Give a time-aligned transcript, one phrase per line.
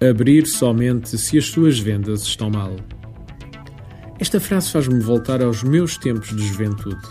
[0.00, 2.76] Abrir somente se as suas vendas estão mal.
[4.20, 7.02] Esta frase faz-me voltar aos meus tempos de juventude.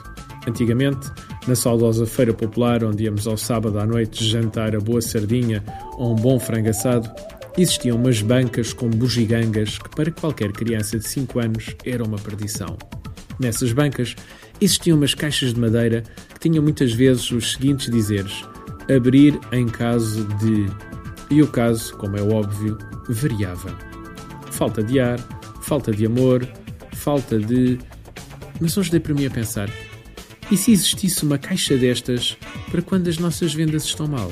[0.48, 1.10] Antigamente,
[1.48, 5.64] na saudosa feira popular, onde íamos ao sábado à noite jantar a boa sardinha
[5.98, 7.10] ou um bom frango assado,
[7.58, 12.78] existiam umas bancas com bugigangas que, para qualquer criança de 5 anos, era uma perdição.
[13.40, 14.16] Nessas bancas
[14.62, 16.04] existiam umas caixas de madeira
[16.34, 18.44] que tinham muitas vezes os seguintes dizeres:
[18.90, 20.68] abrir em caso de
[21.30, 22.78] e o caso, como é óbvio,
[23.10, 23.78] variava.
[24.52, 25.20] Falta de ar,
[25.62, 26.48] falta de amor,
[26.94, 27.78] falta de.
[28.60, 29.70] Mas hoje dei para mim a pensar:
[30.50, 32.38] e se existisse uma caixa destas
[32.72, 34.32] para quando as nossas vendas estão mal?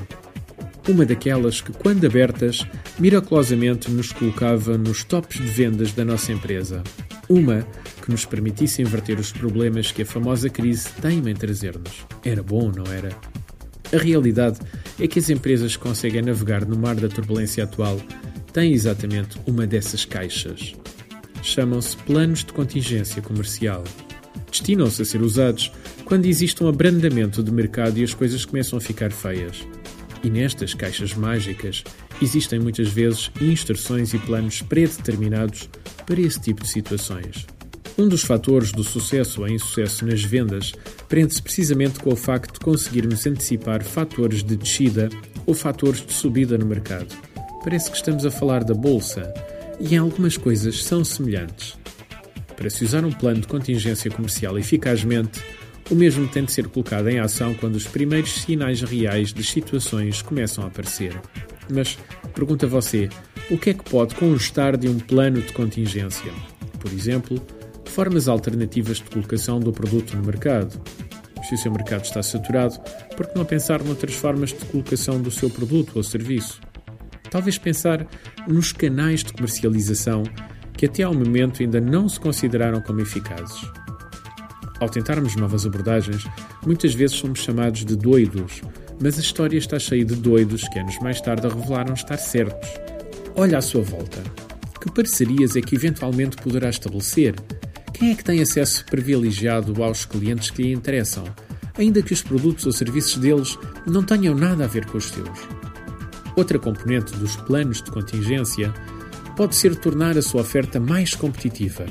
[0.87, 2.65] Uma daquelas que, quando abertas,
[2.99, 6.83] miraculosamente nos colocava nos tops de vendas da nossa empresa.
[7.27, 7.67] Uma
[8.01, 12.05] que nos permitisse inverter os problemas que a famosa crise teima em trazer-nos.
[12.23, 13.09] Era bom, não era?
[13.95, 14.59] A realidade
[14.99, 17.97] é que as empresas que conseguem navegar no mar da turbulência atual
[18.51, 20.75] têm exatamente uma dessas caixas.
[21.41, 23.85] Chamam-se planos de contingência comercial.
[24.51, 25.71] Destinam-se a ser usados
[26.03, 29.65] quando existe um abrandamento de mercado e as coisas começam a ficar feias.
[30.21, 31.81] E nestas caixas mágicas
[32.21, 35.69] existem muitas vezes instruções e planos predeterminados
[36.05, 37.54] para esse tipo de situações.
[37.97, 40.73] Um dos fatores do sucesso ou insucesso nas vendas
[41.07, 45.07] prende-se precisamente com o facto de conseguirmos antecipar fatores de descida
[45.45, 47.07] ou fatores de subida no mercado.
[47.63, 49.33] Parece que estamos a falar da bolsa
[49.79, 51.77] e em algumas coisas são semelhantes.
[52.55, 55.41] Para se usar um plano de contingência comercial eficazmente,
[55.89, 60.21] o mesmo tem de ser colocado em ação quando os primeiros sinais reais de situações
[60.21, 61.19] começam a aparecer.
[61.69, 61.97] Mas,
[62.33, 63.07] pergunta você,
[63.49, 66.31] o que é que pode constar de um plano de contingência?
[66.79, 67.41] Por exemplo,
[67.89, 70.81] formas alternativas de colocação do produto no mercado.
[71.47, 72.79] Se o seu mercado está saturado,
[73.15, 76.59] por que não pensar noutras formas de colocação do seu produto ou serviço?
[77.29, 78.07] Talvez pensar
[78.47, 80.23] nos canais de comercialização
[80.73, 83.61] que até ao momento ainda não se consideraram como eficazes.
[84.79, 86.25] Ao tentarmos novas abordagens,
[86.65, 88.61] muitas vezes somos chamados de doidos,
[89.01, 92.69] mas a história está cheia de doidos que anos mais tarde revelaram estar certos.
[93.35, 94.21] Olha à sua volta.
[94.81, 97.35] Que parcerias é que eventualmente poderá estabelecer
[97.95, 101.23] quem é que tem acesso privilegiado aos clientes que lhe interessam,
[101.77, 103.57] ainda que os produtos ou serviços deles
[103.87, 105.39] não tenham nada a ver com os seus?
[106.35, 108.73] Outra componente dos planos de contingência
[109.37, 111.85] pode ser tornar a sua oferta mais competitiva.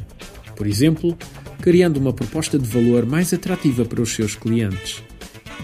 [0.54, 1.16] Por exemplo,
[1.62, 5.03] criando uma proposta de valor mais atrativa para os seus clientes.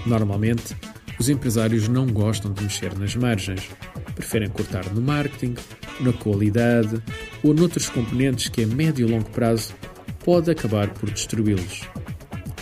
[0.07, 0.75] Normalmente,
[1.19, 3.69] os empresários não gostam de mexer nas margens.
[4.15, 5.55] Preferem cortar no marketing,
[6.01, 7.01] na qualidade
[7.43, 9.75] ou noutros componentes que a médio e longo prazo
[10.25, 11.83] pode acabar por destruí-los.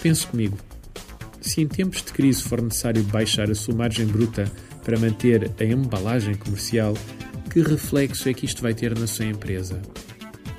[0.03, 0.57] Pense comigo.
[1.41, 4.51] Se em tempos de crise for necessário baixar a sua margem bruta
[4.85, 6.95] para manter a embalagem comercial,
[7.51, 9.81] que reflexo é que isto vai ter na sua empresa?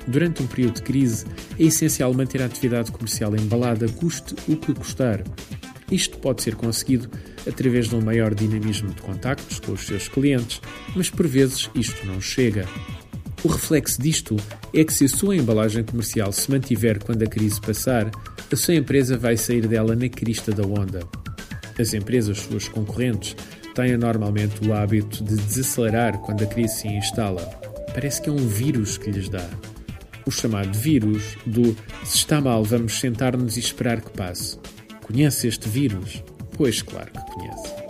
[0.06, 1.24] Durante um período de crise,
[1.58, 5.22] é essencial manter a atividade comercial embalada, custe o que custar.
[5.90, 7.10] Isto pode ser conseguido
[7.46, 10.60] através de um maior dinamismo de contactos com os seus clientes,
[10.94, 12.66] mas por vezes isto não chega.
[13.42, 14.36] O reflexo disto
[14.74, 18.10] é que se a sua embalagem comercial se mantiver quando a crise passar,
[18.52, 21.00] a sua empresa vai sair dela na crista da onda.
[21.78, 23.34] As empresas, suas concorrentes,
[23.74, 27.42] têm normalmente o hábito de desacelerar quando a crise se instala.
[27.94, 29.48] Parece que é um vírus que lhes dá.
[30.26, 31.74] O chamado vírus do
[32.04, 34.58] se está mal, vamos sentar-nos e esperar que passe.
[35.00, 36.22] Conhece este vírus?
[36.58, 37.89] Pois claro que conhece.